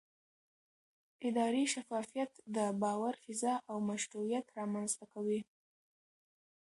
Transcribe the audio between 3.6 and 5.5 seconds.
او مشروعیت رامنځته کوي